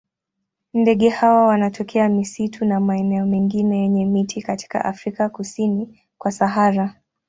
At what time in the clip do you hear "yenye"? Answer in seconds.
3.79-4.05